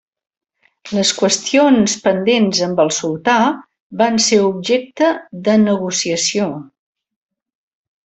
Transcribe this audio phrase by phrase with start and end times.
[0.99, 3.37] Les qüestions pendents amb el sultà
[4.03, 5.13] van ser objecte
[5.51, 6.53] de negociació.